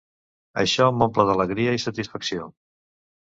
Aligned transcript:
Això 0.61 0.87
m’omple 1.01 1.25
d’alegria 1.29 1.75
i 1.79 1.83
satisfacció. 1.85 2.47